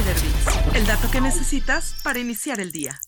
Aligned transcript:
Insider 0.00 0.22
Bits, 0.22 0.76
el 0.76 0.86
dato 0.86 1.10
que 1.10 1.20
necesitas 1.20 1.94
para 2.02 2.18
iniciar 2.18 2.58
el 2.58 2.72
día. 2.72 2.98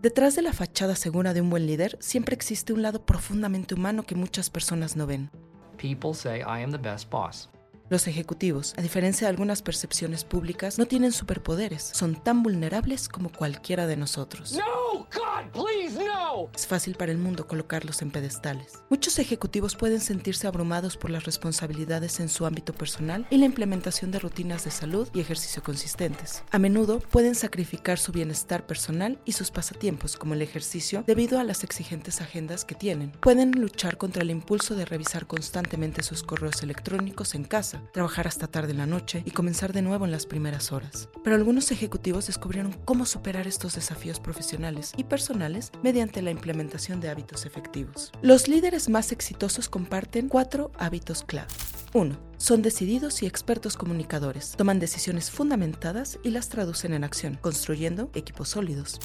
Detrás 0.00 0.34
de 0.36 0.42
la 0.42 0.54
fachada 0.54 0.94
segura 0.94 1.34
de 1.34 1.42
un 1.42 1.50
buen 1.50 1.66
líder 1.66 1.98
siempre 2.00 2.34
existe 2.34 2.72
un 2.72 2.80
lado 2.80 3.04
profundamente 3.04 3.74
humano 3.74 4.04
que 4.04 4.14
muchas 4.14 4.48
personas 4.48 4.96
no 4.96 5.06
ven. 5.06 5.30
People 5.76 6.14
say 6.14 6.38
I 6.38 6.62
am 6.62 6.70
the 6.70 6.78
best 6.78 7.10
boss. 7.10 7.50
Los 7.88 8.08
ejecutivos, 8.08 8.74
a 8.76 8.82
diferencia 8.82 9.26
de 9.26 9.30
algunas 9.30 9.62
percepciones 9.62 10.24
públicas, 10.24 10.76
no 10.76 10.86
tienen 10.86 11.12
superpoderes. 11.12 11.84
Son 11.94 12.16
tan 12.16 12.42
vulnerables 12.42 13.08
como 13.08 13.30
cualquiera 13.30 13.86
de 13.86 13.96
nosotros. 13.96 14.54
No, 14.54 15.06
God, 15.14 15.52
please, 15.52 15.96
no. 15.96 16.48
Es 16.52 16.66
fácil 16.66 16.96
para 16.96 17.12
el 17.12 17.18
mundo 17.18 17.46
colocarlos 17.46 18.02
en 18.02 18.10
pedestales. 18.10 18.82
Muchos 18.90 19.20
ejecutivos 19.20 19.76
pueden 19.76 20.00
sentirse 20.00 20.48
abrumados 20.48 20.96
por 20.96 21.10
las 21.10 21.24
responsabilidades 21.26 22.18
en 22.18 22.28
su 22.28 22.44
ámbito 22.44 22.72
personal 22.72 23.24
y 23.30 23.38
la 23.38 23.44
implementación 23.44 24.10
de 24.10 24.18
rutinas 24.18 24.64
de 24.64 24.72
salud 24.72 25.08
y 25.14 25.20
ejercicio 25.20 25.62
consistentes. 25.62 26.42
A 26.50 26.58
menudo 26.58 26.98
pueden 26.98 27.36
sacrificar 27.36 28.00
su 28.00 28.10
bienestar 28.10 28.66
personal 28.66 29.20
y 29.24 29.32
sus 29.32 29.52
pasatiempos 29.52 30.16
como 30.16 30.34
el 30.34 30.42
ejercicio 30.42 31.04
debido 31.06 31.38
a 31.38 31.44
las 31.44 31.62
exigentes 31.62 32.20
agendas 32.20 32.64
que 32.64 32.74
tienen. 32.74 33.12
Pueden 33.12 33.52
luchar 33.52 33.96
contra 33.96 34.22
el 34.22 34.30
impulso 34.30 34.74
de 34.74 34.86
revisar 34.86 35.28
constantemente 35.28 36.02
sus 36.02 36.24
correos 36.24 36.64
electrónicos 36.64 37.36
en 37.36 37.44
casa 37.44 37.75
trabajar 37.92 38.26
hasta 38.26 38.46
tarde 38.46 38.72
en 38.72 38.78
la 38.78 38.86
noche 38.86 39.22
y 39.24 39.30
comenzar 39.30 39.72
de 39.72 39.82
nuevo 39.82 40.04
en 40.04 40.10
las 40.10 40.26
primeras 40.26 40.72
horas. 40.72 41.08
Pero 41.22 41.36
algunos 41.36 41.70
ejecutivos 41.70 42.26
descubrieron 42.26 42.72
cómo 42.84 43.06
superar 43.06 43.46
estos 43.46 43.74
desafíos 43.74 44.20
profesionales 44.20 44.92
y 44.96 45.04
personales 45.04 45.72
mediante 45.82 46.22
la 46.22 46.30
implementación 46.30 47.00
de 47.00 47.08
hábitos 47.08 47.46
efectivos. 47.46 48.12
Los 48.22 48.48
líderes 48.48 48.88
más 48.88 49.12
exitosos 49.12 49.68
comparten 49.68 50.28
cuatro 50.28 50.70
hábitos 50.78 51.24
clave. 51.24 51.48
1. 51.92 52.16
Son 52.36 52.60
decididos 52.60 53.22
y 53.22 53.26
expertos 53.26 53.76
comunicadores. 53.76 54.52
Toman 54.56 54.78
decisiones 54.78 55.30
fundamentadas 55.30 56.18
y 56.22 56.30
las 56.30 56.50
traducen 56.50 56.92
en 56.92 57.04
acción, 57.04 57.38
construyendo 57.40 58.10
equipos 58.14 58.50
sólidos. 58.50 59.00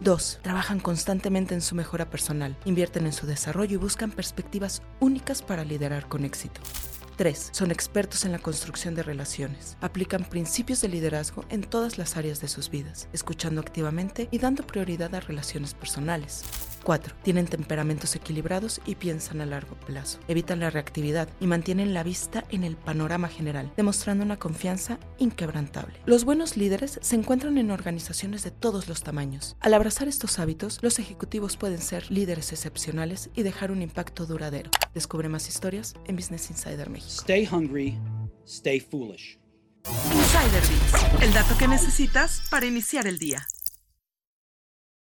2. 0.00 0.40
Trabajan 0.42 0.80
constantemente 0.80 1.54
en 1.54 1.62
su 1.62 1.74
mejora 1.74 2.10
personal, 2.10 2.56
invierten 2.64 3.06
en 3.06 3.12
su 3.12 3.26
desarrollo 3.26 3.74
y 3.74 3.78
buscan 3.78 4.10
perspectivas 4.10 4.82
únicas 5.00 5.40
para 5.40 5.64
liderar 5.64 6.08
con 6.08 6.24
éxito. 6.24 6.60
3. 7.16 7.50
Son 7.52 7.70
expertos 7.70 8.24
en 8.24 8.32
la 8.32 8.38
construcción 8.38 8.94
de 8.94 9.02
relaciones. 9.02 9.76
Aplican 9.80 10.24
principios 10.24 10.80
de 10.80 10.88
liderazgo 10.88 11.44
en 11.48 11.62
todas 11.62 11.98
las 11.98 12.16
áreas 12.16 12.40
de 12.40 12.48
sus 12.48 12.70
vidas, 12.70 13.08
escuchando 13.12 13.60
activamente 13.60 14.28
y 14.30 14.38
dando 14.38 14.66
prioridad 14.66 15.14
a 15.14 15.20
relaciones 15.20 15.74
personales. 15.74 16.44
4. 16.84 17.16
Tienen 17.22 17.46
temperamentos 17.46 18.14
equilibrados 18.14 18.80
y 18.86 18.94
piensan 18.94 19.40
a 19.40 19.46
largo 19.46 19.74
plazo. 19.74 20.20
Evitan 20.28 20.60
la 20.60 20.70
reactividad 20.70 21.28
y 21.40 21.46
mantienen 21.46 21.94
la 21.94 22.02
vista 22.02 22.44
en 22.50 22.62
el 22.62 22.76
panorama 22.76 23.28
general, 23.28 23.72
demostrando 23.76 24.24
una 24.24 24.38
confianza 24.38 25.00
inquebrantable. 25.18 25.98
Los 26.06 26.24
buenos 26.24 26.56
líderes 26.56 26.98
se 27.02 27.16
encuentran 27.16 27.58
en 27.58 27.70
organizaciones 27.70 28.44
de 28.44 28.50
todos 28.50 28.88
los 28.88 29.02
tamaños. 29.02 29.56
Al 29.60 29.74
abrazar 29.74 30.06
estos 30.06 30.38
hábitos, 30.38 30.78
los 30.82 30.98
ejecutivos 30.98 31.56
pueden 31.56 31.80
ser 31.80 32.10
líderes 32.10 32.52
excepcionales 32.52 33.30
y 33.34 33.42
dejar 33.42 33.72
un 33.72 33.82
impacto 33.82 34.26
duradero. 34.26 34.70
Descubre 34.94 35.28
más 35.28 35.48
historias 35.48 35.94
en 36.06 36.16
Business 36.16 36.50
Insider 36.50 36.90
México. 36.90 37.22
Stay 37.22 37.48
hungry, 37.50 37.98
stay 38.46 38.78
foolish. 38.78 39.38
Insider 39.86 40.62
Bits, 40.62 41.22
el 41.22 41.32
dato 41.32 41.56
que 41.58 41.68
necesitas 41.68 42.42
para 42.50 42.66
iniciar 42.66 43.06
el 43.06 43.18
día. 43.18 43.46